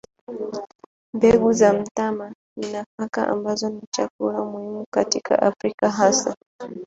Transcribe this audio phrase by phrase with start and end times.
[1.15, 6.35] Mbegu za mtama ni nafaka ambazo ni chakula muhimu katika Afrika hasa.